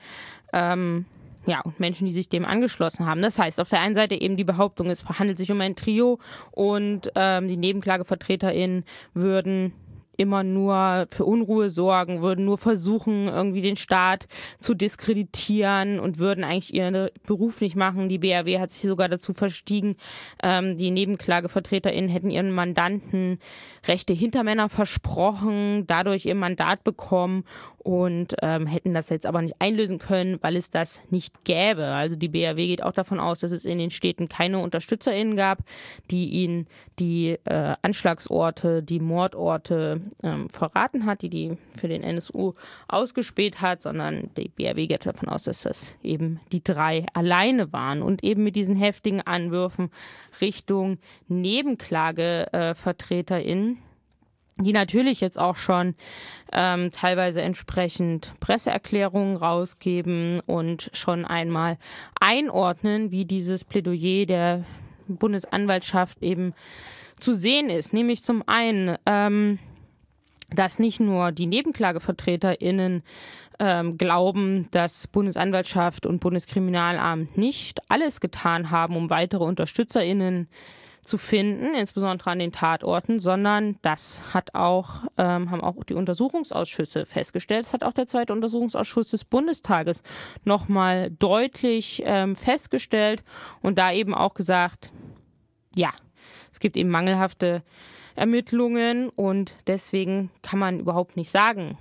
ähm, 0.52 1.06
ja, 1.46 1.60
und 1.62 1.80
Menschen, 1.80 2.06
die 2.06 2.12
sich 2.12 2.28
dem 2.28 2.44
angeschlossen 2.44 3.06
haben. 3.06 3.22
Das 3.22 3.38
heißt, 3.38 3.58
auf 3.60 3.70
der 3.70 3.80
einen 3.80 3.94
Seite 3.94 4.14
eben 4.14 4.36
die 4.36 4.44
Behauptung, 4.44 4.90
es 4.90 5.04
handelt 5.08 5.38
sich 5.38 5.50
um 5.50 5.60
ein 5.60 5.76
Trio 5.76 6.18
und 6.50 7.10
ähm, 7.14 7.48
die 7.48 7.56
NebenklagevertreterInnen 7.56 8.84
würden 9.14 9.72
immer 10.18 10.42
nur 10.42 11.06
für 11.08 11.24
Unruhe 11.24 11.70
sorgen, 11.70 12.20
würden 12.20 12.44
nur 12.44 12.58
versuchen, 12.58 13.28
irgendwie 13.28 13.62
den 13.62 13.76
Staat 13.76 14.26
zu 14.58 14.74
diskreditieren 14.74 16.00
und 16.00 16.18
würden 16.18 16.44
eigentlich 16.44 16.74
ihren 16.74 17.08
Beruf 17.24 17.60
nicht 17.60 17.76
machen. 17.76 18.08
Die 18.08 18.18
BRW 18.18 18.58
hat 18.58 18.72
sich 18.72 18.82
sogar 18.82 19.08
dazu 19.08 19.32
verstiegen, 19.32 19.96
ähm, 20.42 20.76
die 20.76 20.90
NebenklagevertreterInnen 20.90 22.10
hätten 22.10 22.30
ihren 22.30 22.50
Mandanten 22.50 23.38
rechte 23.86 24.12
Hintermänner 24.12 24.68
versprochen, 24.68 25.86
dadurch 25.86 26.26
ihr 26.26 26.34
Mandat 26.34 26.82
bekommen 26.82 27.44
und 27.88 28.36
ähm, 28.42 28.66
hätten 28.66 28.92
das 28.92 29.08
jetzt 29.08 29.24
aber 29.24 29.40
nicht 29.40 29.54
einlösen 29.60 29.98
können, 29.98 30.36
weil 30.42 30.56
es 30.56 30.70
das 30.70 31.00
nicht 31.08 31.42
gäbe. 31.44 31.86
Also 31.86 32.16
die 32.16 32.28
BRW 32.28 32.66
geht 32.66 32.82
auch 32.82 32.92
davon 32.92 33.18
aus, 33.18 33.40
dass 33.40 33.50
es 33.50 33.64
in 33.64 33.78
den 33.78 33.90
Städten 33.90 34.28
keine 34.28 34.58
UnterstützerInnen 34.58 35.36
gab, 35.36 35.60
die 36.10 36.28
ihnen 36.28 36.66
die 36.98 37.38
äh, 37.44 37.76
Anschlagsorte, 37.80 38.82
die 38.82 39.00
Mordorte 39.00 40.02
ähm, 40.22 40.50
verraten 40.50 41.06
hat, 41.06 41.22
die 41.22 41.30
die 41.30 41.56
für 41.72 41.88
den 41.88 42.02
NSU 42.02 42.52
ausgespäht 42.88 43.62
hat, 43.62 43.80
sondern 43.80 44.28
die 44.36 44.50
BRW 44.50 44.86
geht 44.86 45.06
davon 45.06 45.30
aus, 45.30 45.44
dass 45.44 45.62
das 45.62 45.94
eben 46.02 46.40
die 46.52 46.62
drei 46.62 47.06
alleine 47.14 47.72
waren 47.72 48.02
und 48.02 48.22
eben 48.22 48.44
mit 48.44 48.54
diesen 48.54 48.76
heftigen 48.76 49.22
Anwürfen 49.22 49.88
Richtung 50.42 50.98
Nebenklagevertreterinnen. 51.28 53.76
Äh, 53.76 53.87
die 54.60 54.72
natürlich 54.72 55.20
jetzt 55.20 55.38
auch 55.38 55.56
schon 55.56 55.94
ähm, 56.52 56.90
teilweise 56.90 57.42
entsprechend 57.42 58.32
Presseerklärungen 58.40 59.36
rausgeben 59.36 60.40
und 60.46 60.90
schon 60.92 61.24
einmal 61.24 61.78
einordnen, 62.20 63.10
wie 63.10 63.24
dieses 63.24 63.64
Plädoyer 63.64 64.26
der 64.26 64.64
Bundesanwaltschaft 65.06 66.22
eben 66.22 66.54
zu 67.18 67.34
sehen 67.34 67.70
ist. 67.70 67.92
Nämlich 67.92 68.22
zum 68.22 68.42
einen, 68.46 68.96
ähm, 69.06 69.58
dass 70.50 70.78
nicht 70.78 71.00
nur 71.00 71.30
die 71.32 71.46
NebenklagevertreterInnen 71.46 73.02
ähm, 73.60 73.98
glauben, 73.98 74.68
dass 74.70 75.06
Bundesanwaltschaft 75.08 76.06
und 76.06 76.20
Bundeskriminalamt 76.20 77.36
nicht 77.36 77.80
alles 77.88 78.20
getan 78.20 78.70
haben, 78.70 78.96
um 78.96 79.10
weitere 79.10 79.44
UnterstützerInnen 79.44 80.48
zu 81.08 81.18
finden, 81.18 81.74
insbesondere 81.74 82.30
an 82.30 82.38
den 82.38 82.52
Tatorten, 82.52 83.18
sondern 83.18 83.78
das 83.82 84.34
hat 84.34 84.54
auch, 84.54 85.04
ähm, 85.16 85.50
haben 85.50 85.62
auch 85.62 85.82
die 85.84 85.94
Untersuchungsausschüsse 85.94 87.06
festgestellt. 87.06 87.64
Das 87.64 87.72
hat 87.72 87.82
auch 87.82 87.92
der 87.92 88.06
zweite 88.06 88.32
Untersuchungsausschuss 88.32 89.10
des 89.10 89.24
Bundestages 89.24 90.02
nochmal 90.44 91.10
deutlich 91.10 92.02
ähm, 92.04 92.36
festgestellt 92.36 93.24
und 93.62 93.78
da 93.78 93.92
eben 93.92 94.14
auch 94.14 94.34
gesagt, 94.34 94.92
ja, 95.74 95.90
es 96.52 96.60
gibt 96.60 96.76
eben 96.76 96.90
mangelhafte 96.90 97.62
Ermittlungen 98.14 99.08
und 99.08 99.54
deswegen 99.66 100.30
kann 100.42 100.58
man 100.58 100.80
überhaupt 100.80 101.16
nicht 101.16 101.30
sagen, 101.30 101.78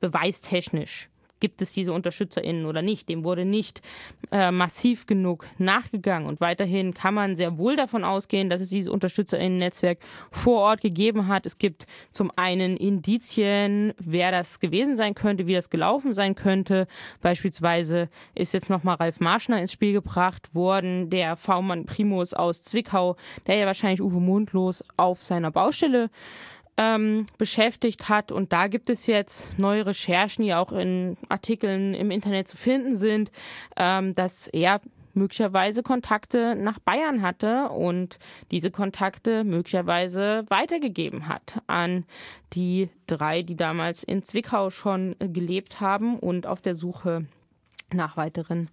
beweistechnisch 0.00 1.08
gibt 1.40 1.60
es 1.62 1.72
diese 1.72 1.92
UnterstützerInnen 1.92 2.66
oder 2.66 2.82
nicht. 2.82 3.08
Dem 3.08 3.24
wurde 3.24 3.44
nicht 3.44 3.82
äh, 4.30 4.50
massiv 4.50 5.06
genug 5.06 5.46
nachgegangen. 5.58 6.28
Und 6.28 6.40
weiterhin 6.40 6.94
kann 6.94 7.14
man 7.14 7.36
sehr 7.36 7.58
wohl 7.58 7.76
davon 7.76 8.04
ausgehen, 8.04 8.48
dass 8.48 8.60
es 8.60 8.70
dieses 8.70 8.90
UnterstützerInnen-Netzwerk 8.92 9.98
vor 10.30 10.60
Ort 10.60 10.80
gegeben 10.80 11.28
hat. 11.28 11.46
Es 11.46 11.58
gibt 11.58 11.86
zum 12.12 12.30
einen 12.36 12.76
Indizien, 12.76 13.92
wer 13.98 14.30
das 14.30 14.60
gewesen 14.60 14.96
sein 14.96 15.14
könnte, 15.14 15.46
wie 15.46 15.54
das 15.54 15.70
gelaufen 15.70 16.14
sein 16.14 16.34
könnte. 16.34 16.86
Beispielsweise 17.20 18.08
ist 18.34 18.54
jetzt 18.54 18.70
nochmal 18.70 18.96
Ralf 18.96 19.20
Marschner 19.20 19.60
ins 19.60 19.72
Spiel 19.72 19.92
gebracht 19.92 20.54
worden, 20.54 21.10
der 21.10 21.36
V-Mann 21.36 21.86
Primus 21.86 22.34
aus 22.34 22.62
Zwickau, 22.62 23.16
der 23.46 23.56
ja 23.56 23.66
wahrscheinlich 23.66 24.00
Uwe 24.00 24.20
Mundlos 24.20 24.84
auf 24.96 25.22
seiner 25.24 25.50
Baustelle 25.50 26.10
ähm, 26.76 27.26
beschäftigt 27.38 28.08
hat. 28.08 28.32
Und 28.32 28.52
da 28.52 28.66
gibt 28.68 28.90
es 28.90 29.06
jetzt 29.06 29.58
neue 29.58 29.86
Recherchen, 29.86 30.44
die 30.44 30.54
auch 30.54 30.72
in 30.72 31.16
Artikeln 31.28 31.94
im 31.94 32.10
Internet 32.10 32.48
zu 32.48 32.56
finden 32.56 32.96
sind, 32.96 33.30
ähm, 33.76 34.12
dass 34.14 34.48
er 34.48 34.80
möglicherweise 35.14 35.82
Kontakte 35.82 36.54
nach 36.56 36.78
Bayern 36.80 37.22
hatte 37.22 37.68
und 37.68 38.18
diese 38.50 38.70
Kontakte 38.70 39.44
möglicherweise 39.44 40.44
weitergegeben 40.48 41.28
hat 41.28 41.62
an 41.66 42.04
die 42.52 42.90
drei, 43.06 43.42
die 43.42 43.56
damals 43.56 44.02
in 44.02 44.22
Zwickau 44.22 44.70
schon 44.70 45.16
gelebt 45.20 45.80
haben 45.80 46.18
und 46.18 46.46
auf 46.46 46.60
der 46.60 46.74
Suche 46.74 47.26
nach 47.92 48.16
weiteren 48.16 48.70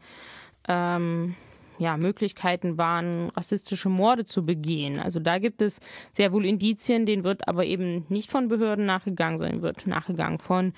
ähm, 0.67 1.35
ja, 1.81 1.97
Möglichkeiten 1.97 2.77
waren, 2.77 3.29
rassistische 3.29 3.89
Morde 3.89 4.23
zu 4.23 4.45
begehen. 4.45 4.99
Also 4.99 5.19
da 5.19 5.39
gibt 5.39 5.63
es 5.63 5.79
sehr 6.13 6.31
wohl 6.31 6.45
Indizien, 6.45 7.07
denen 7.07 7.23
wird 7.23 7.47
aber 7.47 7.65
eben 7.65 8.05
nicht 8.07 8.29
von 8.29 8.49
Behörden 8.49 8.85
nachgegangen, 8.85 9.39
sondern 9.39 9.63
wird 9.63 9.87
nachgegangen 9.87 10.37
von 10.37 10.73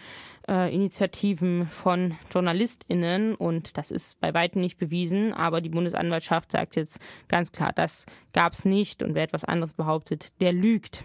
äh, 0.48 0.74
Initiativen 0.74 1.68
von 1.68 2.16
JournalistInnen 2.34 3.36
und 3.36 3.78
das 3.78 3.92
ist 3.92 4.18
bei 4.22 4.34
weitem 4.34 4.62
nicht 4.62 4.78
bewiesen, 4.78 5.34
aber 5.34 5.60
die 5.60 5.68
Bundesanwaltschaft 5.68 6.54
sagt 6.54 6.78
jetzt 6.78 7.02
ganz 7.28 7.52
klar, 7.52 7.74
das 7.76 8.06
gab 8.32 8.54
es 8.54 8.64
nicht 8.64 9.04
und 9.04 9.14
wer 9.14 9.24
etwas 9.24 9.44
anderes 9.44 9.74
behauptet, 9.74 10.32
der 10.40 10.54
lügt. 10.54 11.04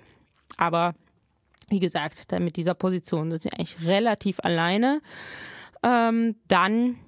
Aber 0.58 0.94
wie 1.70 1.80
gesagt, 1.80 2.30
mit 2.38 2.56
dieser 2.56 2.74
Position 2.74 3.30
sind 3.32 3.42
sie 3.42 3.52
eigentlich 3.52 3.84
relativ 3.84 4.38
alleine. 4.44 5.00
Ähm, 5.82 6.36
dann 6.46 6.98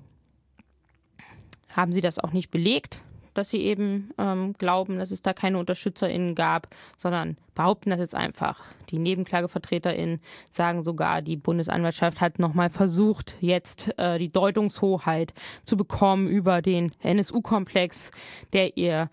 haben 1.74 1.92
sie 1.92 2.00
das 2.00 2.18
auch 2.18 2.32
nicht 2.32 2.50
belegt, 2.50 3.00
dass 3.34 3.50
sie 3.50 3.62
eben 3.62 4.10
ähm, 4.18 4.54
glauben, 4.58 4.98
dass 4.98 5.10
es 5.10 5.22
da 5.22 5.32
keine 5.32 5.58
UnterstützerInnen 5.58 6.34
gab, 6.34 6.68
sondern 6.96 7.36
behaupten 7.54 7.90
das 7.90 8.00
jetzt 8.00 8.14
einfach. 8.14 8.62
Die 8.90 8.98
NebenklagevertreterInnen 8.98 10.20
sagen 10.50 10.82
sogar, 10.82 11.22
die 11.22 11.36
Bundesanwaltschaft 11.36 12.20
hat 12.20 12.38
nochmal 12.38 12.70
versucht, 12.70 13.36
jetzt 13.40 13.96
äh, 13.98 14.18
die 14.18 14.32
Deutungshoheit 14.32 15.32
zu 15.64 15.76
bekommen 15.76 16.28
über 16.28 16.62
den 16.62 16.92
NSU-Komplex, 17.02 18.10
der 18.52 18.76
ihr 18.76 19.10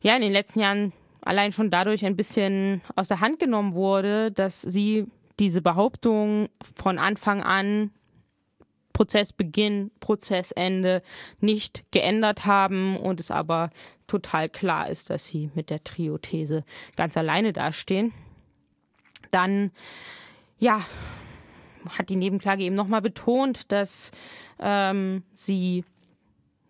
ja 0.00 0.14
in 0.14 0.22
den 0.22 0.32
letzten 0.32 0.60
Jahren 0.60 0.92
allein 1.22 1.52
schon 1.52 1.70
dadurch 1.70 2.04
ein 2.04 2.16
bisschen 2.16 2.82
aus 2.94 3.08
der 3.08 3.20
Hand 3.20 3.40
genommen 3.40 3.74
wurde, 3.74 4.30
dass 4.30 4.62
sie 4.62 5.06
diese 5.38 5.60
Behauptung 5.60 6.48
von 6.76 6.98
Anfang 6.98 7.42
an 7.42 7.90
Prozessbeginn, 8.96 9.90
Prozessende 10.00 11.02
nicht 11.38 11.84
geändert 11.90 12.46
haben 12.46 12.96
und 12.96 13.20
es 13.20 13.30
aber 13.30 13.68
total 14.06 14.48
klar 14.48 14.88
ist, 14.88 15.10
dass 15.10 15.26
sie 15.26 15.50
mit 15.54 15.68
der 15.68 15.84
Trio-These 15.84 16.64
ganz 16.96 17.14
alleine 17.14 17.52
dastehen. 17.52 18.14
Dann, 19.30 19.70
ja, 20.58 20.80
hat 21.90 22.08
die 22.08 22.16
Nebenklage 22.16 22.64
eben 22.64 22.74
nochmal 22.74 23.02
betont, 23.02 23.70
dass 23.70 24.12
ähm, 24.60 25.24
sie 25.34 25.84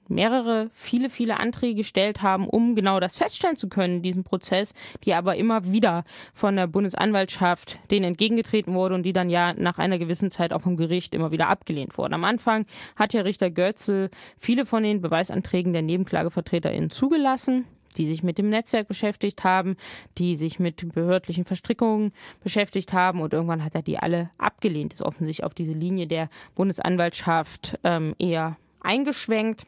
mehrere, 0.08 0.70
viele, 0.72 1.10
viele 1.10 1.38
Anträge 1.38 1.76
gestellt 1.76 2.22
haben, 2.22 2.48
um 2.48 2.74
genau 2.74 3.00
das 3.00 3.16
feststellen 3.16 3.56
zu 3.56 3.68
können, 3.68 4.02
diesen 4.02 4.24
Prozess, 4.24 4.74
die 5.04 5.14
aber 5.14 5.36
immer 5.36 5.70
wieder 5.70 6.04
von 6.34 6.56
der 6.56 6.66
Bundesanwaltschaft 6.66 7.78
denen 7.90 8.04
entgegengetreten 8.04 8.74
wurde 8.74 8.94
und 8.94 9.02
die 9.02 9.12
dann 9.12 9.30
ja 9.30 9.52
nach 9.54 9.78
einer 9.78 9.98
gewissen 9.98 10.30
Zeit 10.30 10.52
auch 10.52 10.62
vom 10.62 10.76
Gericht 10.76 11.14
immer 11.14 11.30
wieder 11.30 11.48
abgelehnt 11.48 11.96
wurden. 11.98 12.14
Am 12.14 12.24
Anfang 12.24 12.66
hat 12.96 13.12
ja 13.12 13.22
Richter 13.22 13.50
Götzel 13.50 14.10
viele 14.38 14.66
von 14.66 14.82
den 14.82 15.00
Beweisanträgen 15.00 15.72
der 15.72 15.82
NebenklagevertreterInnen 15.82 16.90
zugelassen 16.90 17.64
die 17.96 18.06
sich 18.06 18.22
mit 18.22 18.38
dem 18.38 18.50
Netzwerk 18.50 18.88
beschäftigt 18.88 19.44
haben, 19.44 19.76
die 20.18 20.36
sich 20.36 20.58
mit 20.58 20.92
behördlichen 20.92 21.44
Verstrickungen 21.44 22.12
beschäftigt 22.42 22.92
haben 22.92 23.20
und 23.20 23.32
irgendwann 23.32 23.64
hat 23.64 23.74
er 23.74 23.82
die 23.82 23.98
alle 23.98 24.30
abgelehnt, 24.38 24.92
ist 24.92 25.02
offensichtlich 25.02 25.44
auf 25.44 25.54
diese 25.54 25.72
Linie 25.72 26.06
der 26.06 26.28
Bundesanwaltschaft 26.54 27.78
ähm, 27.84 28.14
eher 28.18 28.56
eingeschwenkt. 28.80 29.66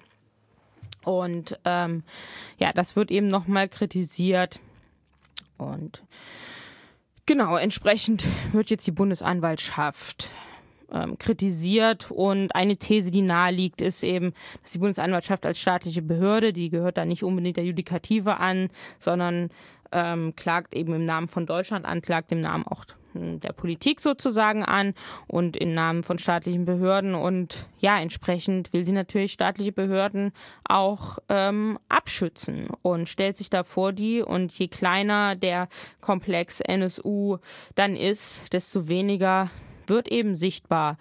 Und 1.08 1.58
ähm, 1.64 2.02
ja, 2.58 2.72
das 2.74 2.94
wird 2.94 3.10
eben 3.10 3.28
nochmal 3.28 3.66
kritisiert. 3.66 4.60
Und 5.56 6.02
genau, 7.24 7.56
entsprechend 7.56 8.24
wird 8.52 8.68
jetzt 8.68 8.86
die 8.86 8.92
Bundesanwaltschaft 8.92 10.28
ähm, 10.92 11.18
kritisiert. 11.18 12.10
Und 12.10 12.54
eine 12.54 12.76
These, 12.76 13.10
die 13.10 13.22
nahe 13.22 13.52
liegt, 13.52 13.80
ist 13.80 14.02
eben, 14.02 14.34
dass 14.62 14.72
die 14.72 14.78
Bundesanwaltschaft 14.78 15.46
als 15.46 15.58
staatliche 15.58 16.02
Behörde, 16.02 16.52
die 16.52 16.68
gehört 16.68 16.98
da 16.98 17.06
nicht 17.06 17.22
unbedingt 17.22 17.56
der 17.56 17.64
Judikative 17.64 18.36
an, 18.36 18.68
sondern 18.98 19.48
ähm, 19.92 20.34
klagt 20.36 20.74
eben 20.74 20.94
im 20.94 21.04
Namen 21.04 21.28
von 21.28 21.46
Deutschland 21.46 21.84
an, 21.84 22.00
klagt 22.00 22.32
im 22.32 22.40
Namen 22.40 22.66
auch 22.66 22.84
der 23.14 23.52
Politik 23.52 24.00
sozusagen 24.00 24.64
an 24.64 24.94
und 25.26 25.56
im 25.56 25.74
Namen 25.74 26.02
von 26.02 26.18
staatlichen 26.18 26.64
Behörden. 26.64 27.14
Und 27.14 27.66
ja, 27.78 27.98
entsprechend 27.98 28.72
will 28.72 28.84
sie 28.84 28.92
natürlich 28.92 29.32
staatliche 29.32 29.72
Behörden 29.72 30.32
auch 30.64 31.18
ähm, 31.28 31.78
abschützen 31.88 32.68
und 32.82 33.08
stellt 33.08 33.36
sich 33.36 33.50
da 33.50 33.64
vor 33.64 33.92
die. 33.92 34.22
Und 34.22 34.52
je 34.58 34.68
kleiner 34.68 35.36
der 35.36 35.68
Komplex 36.00 36.60
NSU 36.60 37.38
dann 37.74 37.96
ist, 37.96 38.52
desto 38.52 38.88
weniger 38.88 39.50
wird 39.86 40.08
eben 40.08 40.34
sichtbar, 40.34 40.98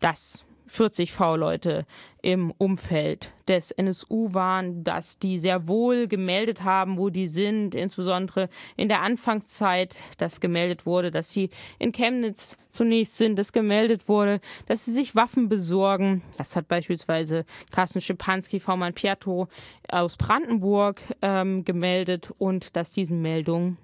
dass 0.00 0.43
40 0.66 1.12
V-Leute 1.12 1.86
im 2.22 2.50
Umfeld 2.52 3.32
des 3.48 3.70
NSU 3.70 4.32
waren, 4.32 4.82
dass 4.82 5.18
die 5.18 5.38
sehr 5.38 5.68
wohl 5.68 6.08
gemeldet 6.08 6.64
haben, 6.64 6.96
wo 6.96 7.10
die 7.10 7.26
sind, 7.26 7.74
insbesondere 7.74 8.48
in 8.76 8.88
der 8.88 9.02
Anfangszeit, 9.02 9.94
dass 10.16 10.40
gemeldet 10.40 10.86
wurde, 10.86 11.10
dass 11.10 11.30
sie 11.32 11.50
in 11.78 11.92
Chemnitz 11.92 12.56
zunächst 12.70 13.18
sind, 13.18 13.36
dass 13.36 13.52
gemeldet 13.52 14.08
wurde, 14.08 14.40
dass 14.66 14.86
sie 14.86 14.92
sich 14.92 15.14
Waffen 15.14 15.50
besorgen. 15.50 16.22
Das 16.38 16.56
hat 16.56 16.66
beispielsweise 16.66 17.44
Carsten 17.70 18.00
Schipanski, 18.00 18.58
V-Mann 18.58 18.94
Pietro 18.94 19.48
aus 19.88 20.16
Brandenburg 20.16 21.02
ähm, 21.20 21.64
gemeldet 21.64 22.32
und 22.38 22.74
dass 22.74 22.92
diesen 22.92 23.20
Meldungen 23.20 23.76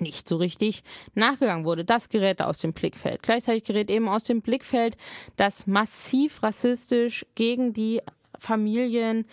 nicht 0.00 0.28
so 0.28 0.36
richtig 0.36 0.82
nachgegangen 1.14 1.64
wurde. 1.64 1.84
Das 1.84 2.08
gerät 2.08 2.42
aus 2.42 2.58
dem 2.58 2.72
Blickfeld. 2.72 3.22
Gleichzeitig 3.22 3.64
gerät 3.64 3.90
eben 3.90 4.08
aus 4.08 4.24
dem 4.24 4.42
Blickfeld, 4.42 4.96
dass 5.36 5.66
massiv 5.66 6.42
rassistisch 6.42 7.26
gegen 7.34 7.72
die 7.72 8.00
Familien 8.38 9.26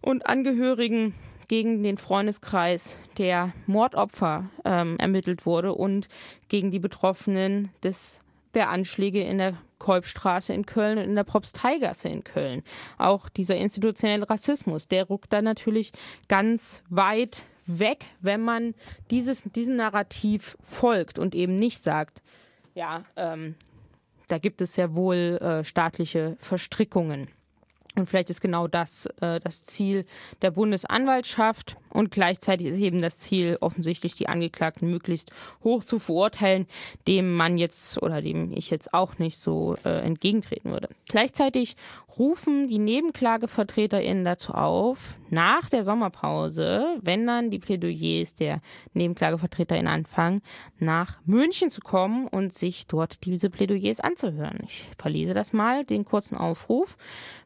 und 0.00 0.26
Angehörigen 0.26 1.14
gegen 1.48 1.82
den 1.82 1.98
Freundeskreis 1.98 2.96
der 3.18 3.52
Mordopfer 3.66 4.50
ähm, 4.64 4.96
ermittelt 4.98 5.46
wurde 5.46 5.74
und 5.74 6.08
gegen 6.48 6.70
die 6.70 6.78
Betroffenen 6.78 7.70
des, 7.82 8.20
der 8.54 8.70
Anschläge 8.70 9.20
in 9.22 9.38
der 9.38 9.58
Kolbstraße 9.78 10.54
in 10.54 10.64
Köln 10.64 10.98
und 10.98 11.04
in 11.04 11.14
der 11.14 11.24
Propsteigasse 11.24 12.08
in 12.08 12.24
Köln. 12.24 12.62
Auch 12.96 13.28
dieser 13.28 13.56
institutionelle 13.56 14.28
Rassismus, 14.28 14.88
der 14.88 15.10
rückt 15.10 15.32
da 15.32 15.42
natürlich 15.42 15.92
ganz 16.28 16.84
weit 16.88 17.42
weg, 17.66 18.04
wenn 18.20 18.40
man 18.40 18.74
dieses, 19.10 19.44
diesem 19.44 19.76
Narrativ 19.76 20.56
folgt 20.62 21.18
und 21.18 21.34
eben 21.34 21.58
nicht 21.58 21.80
sagt, 21.80 22.22
ja, 22.74 23.02
ähm, 23.16 23.54
da 24.28 24.38
gibt 24.38 24.60
es 24.60 24.74
sehr 24.74 24.94
wohl 24.94 25.38
äh, 25.40 25.64
staatliche 25.64 26.36
Verstrickungen. 26.40 27.28
Und 27.96 28.06
vielleicht 28.06 28.30
ist 28.30 28.40
genau 28.40 28.66
das 28.66 29.06
äh, 29.20 29.38
das 29.40 29.62
Ziel 29.62 30.04
der 30.42 30.50
Bundesanwaltschaft. 30.50 31.76
Und 31.90 32.10
gleichzeitig 32.10 32.66
ist 32.66 32.78
eben 32.78 33.00
das 33.00 33.18
Ziel, 33.18 33.56
offensichtlich 33.60 34.14
die 34.14 34.28
Angeklagten 34.28 34.90
möglichst 34.90 35.30
hoch 35.62 35.84
zu 35.84 36.00
verurteilen, 36.00 36.66
dem 37.06 37.36
man 37.36 37.56
jetzt 37.56 38.02
oder 38.02 38.20
dem 38.20 38.52
ich 38.52 38.70
jetzt 38.70 38.92
auch 38.92 39.18
nicht 39.18 39.38
so 39.38 39.76
äh, 39.84 40.00
entgegentreten 40.00 40.72
würde. 40.72 40.88
Gleichzeitig 41.08 41.76
rufen 42.18 42.68
die 42.68 42.78
NebenklagevertreterInnen 42.78 44.24
dazu 44.24 44.52
auf, 44.52 45.18
nach 45.30 45.68
der 45.68 45.82
Sommerpause, 45.82 46.98
wenn 47.02 47.26
dann 47.26 47.50
die 47.50 47.58
Plädoyers 47.58 48.34
der 48.34 48.60
NebenklagevertreterInnen 48.92 49.92
anfangen, 49.92 50.40
nach 50.78 51.18
München 51.24 51.70
zu 51.70 51.80
kommen 51.80 52.28
und 52.28 52.52
sich 52.52 52.86
dort 52.86 53.24
diese 53.24 53.50
Plädoyers 53.50 54.00
anzuhören. 54.00 54.60
Ich 54.64 54.86
verlese 54.96 55.34
das 55.34 55.52
mal, 55.52 55.84
den 55.84 56.04
kurzen 56.04 56.36
Aufruf. 56.36 56.96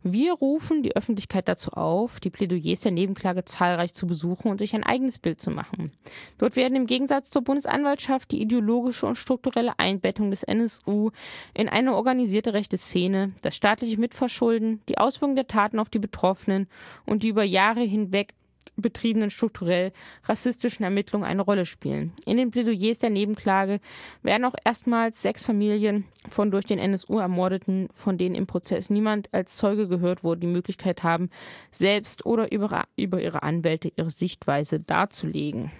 Wir 0.02 0.34
rufen 0.34 0.82
die 0.82 0.94
Öffentlichkeit 0.94 1.48
dazu 1.48 1.72
auf, 1.72 2.20
die 2.20 2.30
Plädoyers 2.30 2.80
der 2.80 2.92
Nebenklage 2.92 3.44
zahlreich 3.44 3.94
zu 3.94 4.06
besuchen 4.06 4.50
und 4.50 4.58
sich 4.58 4.74
ein 4.74 4.84
eigenes 4.84 5.18
Bild 5.18 5.40
zu 5.40 5.50
machen. 5.50 5.90
Dort 6.36 6.56
werden 6.56 6.76
im 6.76 6.86
Gegensatz 6.86 7.30
zur 7.30 7.42
Bundesanwaltschaft 7.42 8.30
die 8.30 8.42
ideologische 8.42 9.06
und 9.06 9.16
strukturelle 9.16 9.78
Einbettung 9.78 10.30
des 10.30 10.42
NSU 10.42 11.10
in 11.54 11.68
eine 11.68 11.94
organisierte 11.94 12.52
rechte 12.52 12.76
Szene, 12.76 13.32
das 13.42 13.56
staatliche 13.56 13.98
Mitverschulden, 13.98 14.57
die 14.60 14.98
Auswirkungen 14.98 15.36
der 15.36 15.46
Taten 15.46 15.78
auf 15.78 15.90
die 15.90 15.98
Betroffenen 15.98 16.68
und 17.06 17.22
die 17.22 17.28
über 17.28 17.44
Jahre 17.44 17.82
hinweg 17.82 18.34
betriebenen 18.76 19.30
strukturell 19.30 19.92
rassistischen 20.24 20.84
Ermittlungen 20.84 21.26
eine 21.26 21.42
Rolle 21.42 21.66
spielen. 21.66 22.12
In 22.24 22.36
den 22.36 22.50
Plädoyers 22.50 23.00
der 23.00 23.10
Nebenklage 23.10 23.80
werden 24.22 24.44
auch 24.44 24.54
erstmals 24.64 25.20
sechs 25.20 25.44
Familien 25.44 26.04
von 26.28 26.50
durch 26.50 26.64
den 26.64 26.78
NSU 26.78 27.18
Ermordeten, 27.18 27.88
von 27.94 28.18
denen 28.18 28.34
im 28.34 28.46
Prozess 28.46 28.90
niemand 28.90 29.32
als 29.32 29.56
Zeuge 29.56 29.88
gehört 29.88 30.24
wurde, 30.24 30.40
die 30.40 30.46
Möglichkeit 30.46 31.02
haben, 31.02 31.30
selbst 31.70 32.24
oder 32.24 32.52
über, 32.52 32.84
über 32.96 33.20
ihre 33.20 33.42
Anwälte 33.42 33.92
ihre 33.96 34.10
Sichtweise 34.10 34.80
darzulegen. 34.80 35.72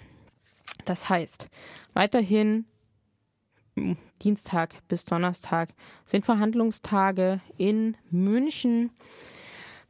Das 0.85 1.08
heißt, 1.08 1.49
weiterhin 1.94 2.66
Dienstag 4.23 4.75
bis 4.88 5.04
Donnerstag 5.04 5.70
sind 6.06 6.25
Verhandlungstage 6.25 7.40
in 7.56 7.97
München. 8.11 8.90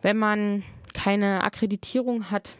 Wenn 0.02 0.18
man 0.18 0.62
keine 0.92 1.42
Akkreditierung 1.44 2.30
hat, 2.30 2.50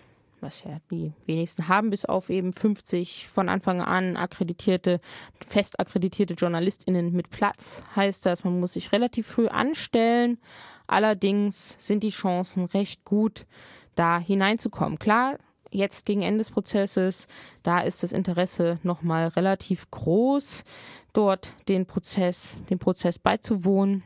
was 0.40 0.62
ja 0.62 0.78
die 0.90 1.12
wenigsten 1.26 1.68
haben, 1.68 1.90
bis 1.90 2.04
auf 2.04 2.30
eben 2.30 2.52
50 2.52 3.28
von 3.28 3.48
Anfang 3.48 3.80
an 3.80 4.16
akkreditierte, 4.16 5.00
fest 5.46 5.80
akkreditierte 5.80 6.34
JournalistInnen 6.34 7.12
mit 7.12 7.30
Platz, 7.30 7.82
heißt 7.96 8.24
das, 8.26 8.44
man 8.44 8.60
muss 8.60 8.74
sich 8.74 8.92
relativ 8.92 9.26
früh 9.26 9.48
anstellen. 9.48 10.38
Allerdings 10.86 11.76
sind 11.78 12.02
die 12.02 12.10
Chancen 12.10 12.64
recht 12.66 13.04
gut, 13.04 13.46
da 13.94 14.18
hineinzukommen. 14.18 14.98
Klar, 14.98 15.38
jetzt 15.70 16.06
gegen 16.06 16.22
Ende 16.22 16.38
des 16.38 16.50
Prozesses, 16.50 17.28
da 17.62 17.80
ist 17.80 18.02
das 18.02 18.12
Interesse 18.12 18.78
nochmal 18.82 19.28
relativ 19.28 19.90
groß, 19.90 20.64
dort 21.12 21.52
den 21.68 21.86
Prozess, 21.86 22.62
dem 22.70 22.78
Prozess 22.78 23.18
beizuwohnen 23.18 24.02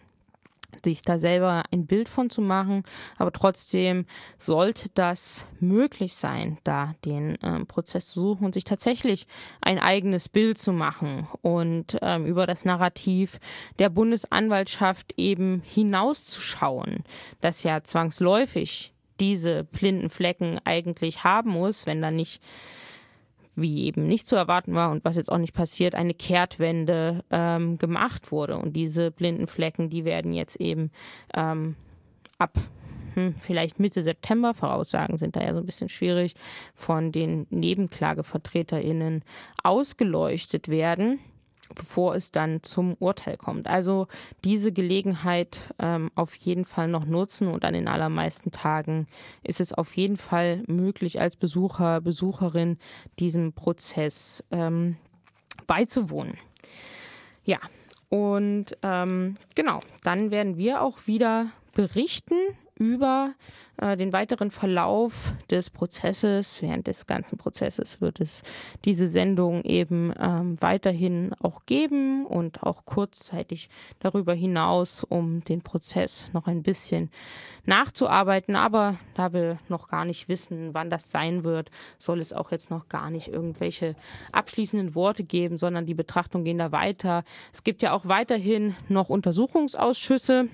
sich 0.84 1.02
da 1.02 1.18
selber 1.18 1.64
ein 1.70 1.86
Bild 1.86 2.08
von 2.08 2.30
zu 2.30 2.40
machen. 2.40 2.84
Aber 3.18 3.32
trotzdem 3.32 4.06
sollte 4.36 4.88
das 4.94 5.46
möglich 5.60 6.14
sein, 6.14 6.58
da 6.64 6.94
den 7.04 7.38
ähm, 7.42 7.66
Prozess 7.66 8.08
zu 8.08 8.20
suchen 8.20 8.44
und 8.44 8.54
sich 8.54 8.64
tatsächlich 8.64 9.26
ein 9.60 9.78
eigenes 9.78 10.28
Bild 10.28 10.58
zu 10.58 10.72
machen 10.72 11.28
und 11.42 11.98
ähm, 12.02 12.26
über 12.26 12.46
das 12.46 12.64
Narrativ 12.64 13.38
der 13.78 13.90
Bundesanwaltschaft 13.90 15.14
eben 15.16 15.62
hinauszuschauen, 15.64 17.04
das 17.40 17.62
ja 17.62 17.82
zwangsläufig 17.82 18.92
diese 19.22 19.62
blinden 19.62 20.10
Flecken 20.10 20.58
eigentlich 20.64 21.22
haben 21.22 21.50
muss, 21.50 21.86
wenn 21.86 22.02
da 22.02 22.10
nicht 22.10 22.42
wie 23.54 23.84
eben 23.84 24.06
nicht 24.06 24.26
zu 24.26 24.34
erwarten 24.34 24.74
war 24.74 24.90
und 24.90 25.04
was 25.04 25.16
jetzt 25.16 25.30
auch 25.30 25.38
nicht 25.38 25.54
passiert, 25.54 25.94
eine 25.94 26.14
Kehrtwende 26.14 27.22
ähm, 27.30 27.78
gemacht 27.78 28.32
wurde. 28.32 28.56
Und 28.56 28.74
diese 28.74 29.10
blinden 29.10 29.46
Flecken, 29.46 29.90
die 29.90 30.04
werden 30.04 30.32
jetzt 30.32 30.56
eben 30.56 30.90
ähm, 31.34 31.76
ab 32.38 32.58
hm, 33.14 33.34
vielleicht 33.38 33.78
Mitte 33.78 34.00
September, 34.00 34.54
Voraussagen 34.54 35.18
sind 35.18 35.36
da 35.36 35.42
ja 35.42 35.52
so 35.52 35.60
ein 35.60 35.66
bisschen 35.66 35.90
schwierig, 35.90 36.34
von 36.74 37.12
den 37.12 37.46
Nebenklagevertreterinnen 37.50 39.22
ausgeleuchtet 39.62 40.68
werden 40.68 41.20
bevor 41.74 42.14
es 42.14 42.32
dann 42.32 42.62
zum 42.62 42.94
Urteil 42.98 43.36
kommt. 43.36 43.66
Also 43.66 44.08
diese 44.44 44.72
Gelegenheit 44.72 45.60
ähm, 45.78 46.10
auf 46.14 46.34
jeden 46.36 46.64
Fall 46.64 46.88
noch 46.88 47.04
nutzen 47.04 47.48
und 47.48 47.64
an 47.64 47.74
den 47.74 47.88
allermeisten 47.88 48.50
Tagen 48.50 49.06
ist 49.42 49.60
es 49.60 49.72
auf 49.72 49.96
jeden 49.96 50.16
Fall 50.16 50.62
möglich, 50.66 51.20
als 51.20 51.36
Besucher, 51.36 52.00
Besucherin 52.00 52.78
diesem 53.18 53.52
Prozess 53.52 54.44
ähm, 54.50 54.96
beizuwohnen. 55.66 56.36
Ja, 57.44 57.58
und 58.08 58.76
ähm, 58.82 59.36
genau, 59.54 59.80
dann 60.04 60.30
werden 60.30 60.56
wir 60.56 60.82
auch 60.82 61.06
wieder 61.06 61.50
berichten 61.72 62.36
über 62.76 63.34
äh, 63.76 63.96
den 63.96 64.12
weiteren 64.12 64.50
Verlauf 64.50 65.32
des 65.50 65.70
Prozesses. 65.70 66.62
Während 66.62 66.86
des 66.86 67.06
ganzen 67.06 67.38
Prozesses 67.38 68.00
wird 68.00 68.20
es 68.20 68.42
diese 68.84 69.06
Sendung 69.06 69.62
eben 69.62 70.12
ähm, 70.18 70.60
weiterhin 70.60 71.34
auch 71.40 71.66
geben 71.66 72.26
und 72.26 72.62
auch 72.62 72.84
kurzzeitig 72.84 73.68
darüber 74.00 74.34
hinaus, 74.34 75.04
um 75.04 75.44
den 75.44 75.62
Prozess 75.62 76.28
noch 76.32 76.46
ein 76.46 76.62
bisschen 76.62 77.10
nachzuarbeiten. 77.64 78.56
Aber 78.56 78.96
da 79.14 79.32
wir 79.32 79.58
noch 79.68 79.88
gar 79.88 80.04
nicht 80.04 80.28
wissen, 80.28 80.74
wann 80.74 80.90
das 80.90 81.10
sein 81.10 81.44
wird, 81.44 81.70
soll 81.98 82.20
es 82.20 82.32
auch 82.32 82.50
jetzt 82.50 82.70
noch 82.70 82.88
gar 82.88 83.10
nicht 83.10 83.28
irgendwelche 83.28 83.94
abschließenden 84.32 84.94
Worte 84.94 85.24
geben, 85.24 85.56
sondern 85.58 85.86
die 85.86 85.94
Betrachtungen 85.94 86.44
gehen 86.44 86.58
da 86.58 86.72
weiter. 86.72 87.24
Es 87.52 87.64
gibt 87.64 87.82
ja 87.82 87.92
auch 87.92 88.06
weiterhin 88.06 88.74
noch 88.88 89.08
Untersuchungsausschüsse 89.08 90.48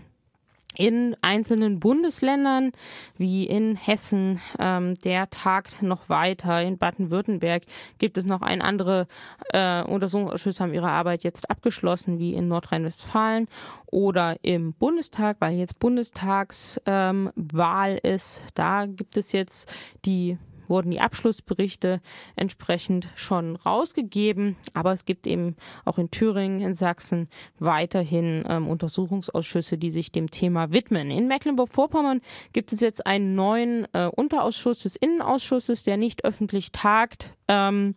in 0.79 1.17
einzelnen 1.23 1.81
Bundesländern 1.81 2.71
wie 3.19 3.45
in 3.45 3.75
Hessen, 3.75 4.41
ähm, 4.61 4.95
der 5.05 5.29
tagt 5.29 5.83
noch 5.83 6.09
weiter. 6.09 6.63
In 6.63 6.79
Baden-Württemberg 6.79 7.65
gibt 7.99 8.17
es 8.17 8.25
noch 8.25 8.43
ein 8.43 8.63
andere 8.63 9.09
äh, 9.53 9.83
Untersuchungsausschüsse 9.83 10.63
haben 10.63 10.73
ihre 10.73 10.89
Arbeit 10.89 11.25
jetzt 11.25 11.51
abgeschlossen, 11.51 12.21
wie 12.21 12.33
in 12.33 12.47
Nordrhein-Westfalen 12.47 13.49
oder 13.87 14.37
im 14.43 14.73
Bundestag, 14.73 15.39
weil 15.41 15.57
jetzt 15.57 15.81
Bundestagswahl 15.81 16.81
ähm, 16.87 18.01
ist. 18.05 18.45
Da 18.55 18.87
gibt 18.87 19.17
es 19.17 19.33
jetzt 19.33 19.75
die 20.05 20.39
wurden 20.69 20.91
die 20.91 21.01
Abschlussberichte 21.01 22.01
entsprechend 22.37 23.09
schon 23.15 23.57
rausgegeben. 23.57 24.57
Aber 24.75 24.93
es 24.93 25.05
gibt 25.05 25.27
eben 25.27 25.57
auch 25.85 25.99
in 25.99 26.11
Thüringen, 26.11 26.61
in 26.61 26.75
Sachsen 26.75 27.29
weiterhin 27.59 28.45
ähm, 28.49 28.69
Untersuchungsausschüsse, 28.69 29.79
die 29.79 29.91
sich 29.91 30.13
dem 30.13 30.31
Thema 30.31 30.71
widmen. 30.71 31.11
In 31.11 31.29
Mecklenburg-Vorpommern 31.29 32.21
gibt 32.53 32.73
es 32.73 32.81
jetzt 32.81 33.07
einen 33.07 33.35
neuen 33.35 33.87
äh, 33.93 34.07
Unterausschuss 34.07 34.81
des 34.81 34.97
Innenausschusses, 34.97 35.83
der 35.83 35.97
nicht 35.97 36.25
öffentlich 36.25 36.73
tagt, 36.73 37.35
ähm, 37.49 37.95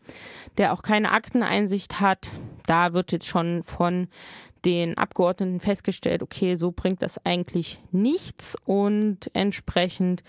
der 0.58 0.74
auch 0.74 0.82
keine 0.82 1.12
Akteneinsicht 1.12 2.00
hat. 2.00 2.30
Da 2.66 2.94
wird 2.94 3.12
jetzt 3.12 3.28
schon 3.28 3.64
von 3.64 4.08
den 4.66 4.98
Abgeordneten 4.98 5.60
festgestellt, 5.60 6.22
okay, 6.22 6.56
so 6.56 6.72
bringt 6.72 7.02
das 7.02 7.24
eigentlich 7.26 7.80
nichts 7.92 8.56
und 8.66 9.32
entsprechend 9.34 10.24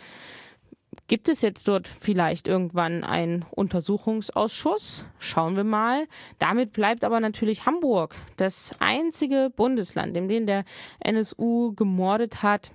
Gibt 1.12 1.28
es 1.28 1.42
jetzt 1.42 1.68
dort 1.68 1.88
vielleicht 2.00 2.48
irgendwann 2.48 3.04
einen 3.04 3.44
Untersuchungsausschuss? 3.50 5.04
Schauen 5.18 5.56
wir 5.56 5.62
mal. 5.62 6.06
Damit 6.38 6.72
bleibt 6.72 7.04
aber 7.04 7.20
natürlich 7.20 7.66
Hamburg 7.66 8.14
das 8.38 8.70
einzige 8.78 9.52
Bundesland, 9.54 10.16
in 10.16 10.28
dem 10.28 10.46
der 10.46 10.64
NSU 11.00 11.74
gemordet 11.74 12.42
hat, 12.42 12.72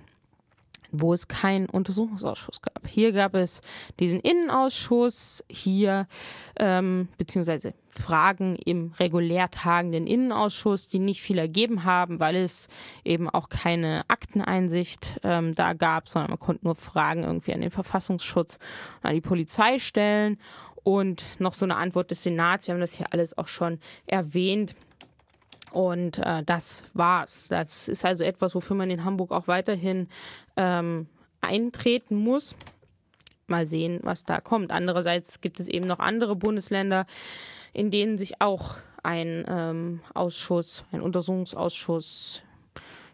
wo 0.90 1.12
es 1.12 1.28
keinen 1.28 1.66
Untersuchungsausschuss 1.66 2.62
gab. 2.62 2.86
Hier 2.86 3.12
gab 3.12 3.34
es 3.34 3.60
diesen 4.00 4.20
Innenausschuss, 4.20 5.44
hier 5.48 6.06
ähm, 6.58 7.08
beziehungsweise 7.18 7.74
Fragen 7.90 8.56
im 8.56 8.92
regulär 8.98 9.50
tagenden 9.50 10.06
Innenausschuss, 10.06 10.88
die 10.88 10.98
nicht 10.98 11.20
viel 11.20 11.38
ergeben 11.38 11.84
haben, 11.84 12.20
weil 12.20 12.36
es 12.36 12.68
eben 13.04 13.28
auch 13.28 13.48
keine 13.48 14.04
Akteneinsicht 14.08 15.20
ähm, 15.24 15.54
da 15.54 15.72
gab, 15.72 16.08
sondern 16.08 16.30
man 16.30 16.38
konnte 16.38 16.64
nur 16.64 16.74
Fragen 16.74 17.24
irgendwie 17.24 17.52
an 17.52 17.60
den 17.60 17.70
Verfassungsschutz, 17.70 18.58
an 19.02 19.14
die 19.14 19.20
Polizei 19.20 19.78
stellen 19.78 20.38
und 20.84 21.24
noch 21.38 21.54
so 21.54 21.66
eine 21.66 21.76
Antwort 21.76 22.10
des 22.10 22.22
Senats. 22.22 22.66
Wir 22.66 22.74
haben 22.74 22.80
das 22.80 22.94
hier 22.94 23.12
alles 23.12 23.36
auch 23.36 23.48
schon 23.48 23.78
erwähnt. 24.06 24.74
Und 25.72 26.18
äh, 26.18 26.42
das 26.44 26.86
war's. 26.94 27.48
Das 27.48 27.88
ist 27.88 28.04
also 28.04 28.24
etwas, 28.24 28.54
wofür 28.54 28.76
man 28.76 28.90
in 28.90 29.04
Hamburg 29.04 29.32
auch 29.32 29.48
weiterhin 29.48 30.08
ähm, 30.56 31.06
eintreten 31.40 32.16
muss. 32.16 32.54
Mal 33.46 33.66
sehen, 33.66 34.00
was 34.02 34.24
da 34.24 34.40
kommt. 34.40 34.70
Andererseits 34.70 35.40
gibt 35.40 35.60
es 35.60 35.68
eben 35.68 35.86
noch 35.86 35.98
andere 35.98 36.36
Bundesländer, 36.36 37.06
in 37.72 37.90
denen 37.90 38.18
sich 38.18 38.40
auch 38.40 38.76
ein 39.02 39.44
ähm, 39.48 40.00
Ausschuss, 40.14 40.84
ein 40.92 41.00
Untersuchungsausschuss 41.00 42.42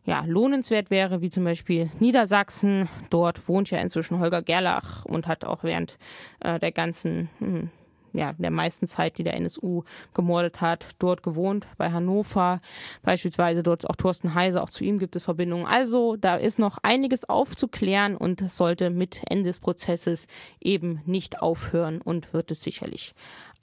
ja, 0.04 0.22
lohnenswert 0.26 0.90
wäre, 0.90 1.20
wie 1.20 1.30
zum 1.30 1.44
Beispiel 1.44 1.90
Niedersachsen. 1.98 2.88
Dort 3.10 3.48
wohnt 3.48 3.70
ja 3.70 3.78
inzwischen 3.78 4.18
Holger 4.18 4.42
Gerlach 4.42 5.04
und 5.04 5.26
hat 5.26 5.44
auch 5.44 5.64
während 5.64 5.98
äh, 6.40 6.58
der 6.58 6.72
ganzen 6.72 7.30
hm, 7.38 7.70
ja, 8.14 8.33
der 8.35 8.50
meisten 8.50 8.87
Zeit, 8.87 9.18
die 9.18 9.24
der 9.24 9.35
NSU 9.35 9.83
gemordet 10.14 10.61
hat, 10.61 10.87
dort 10.98 11.22
gewohnt, 11.22 11.66
bei 11.77 11.90
Hannover 11.90 12.61
beispielsweise. 13.03 13.62
Dort 13.62 13.83
ist 13.83 13.90
auch 13.90 13.96
Thorsten 13.96 14.35
Heise, 14.35 14.62
auch 14.62 14.70
zu 14.70 14.85
ihm 14.85 14.98
gibt 14.98 15.16
es 15.16 15.24
Verbindungen. 15.24 15.66
Also 15.66 16.16
da 16.16 16.37
ist 16.37 16.59
noch 16.59 16.79
einiges 16.83 17.29
aufzuklären 17.29 18.16
und 18.16 18.40
es 18.40 18.57
sollte 18.57 18.90
mit 18.90 19.20
Ende 19.29 19.50
des 19.50 19.59
Prozesses 19.59 20.29
eben 20.61 21.03
nicht 21.05 21.42
aufhören 21.42 22.00
und 22.00 22.33
wird 22.33 22.50
es 22.50 22.62
sicherlich 22.62 23.14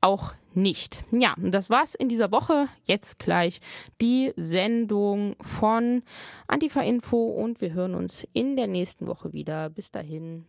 auch 0.01 0.33
nicht. 0.53 1.03
Ja, 1.11 1.35
das 1.37 1.69
war's 1.69 1.95
in 1.95 2.09
dieser 2.09 2.31
Woche. 2.31 2.67
Jetzt 2.83 3.19
gleich 3.19 3.61
die 4.01 4.33
Sendung 4.35 5.35
von 5.39 6.03
Antifa 6.47 6.81
Info 6.81 7.29
und 7.29 7.61
wir 7.61 7.73
hören 7.73 7.95
uns 7.95 8.27
in 8.33 8.57
der 8.57 8.67
nächsten 8.67 9.07
Woche 9.07 9.31
wieder. 9.31 9.69
Bis 9.69 9.91
dahin. 9.91 10.45